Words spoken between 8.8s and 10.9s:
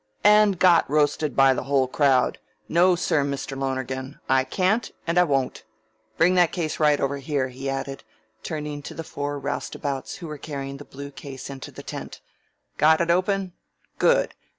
to the four roustabouts who were carrying the